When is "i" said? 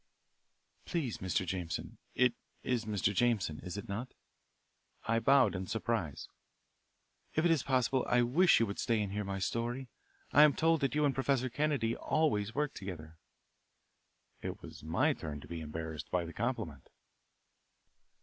5.07-5.19, 8.09-8.23, 10.33-10.41